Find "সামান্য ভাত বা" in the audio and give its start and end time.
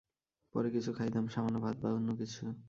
1.27-1.89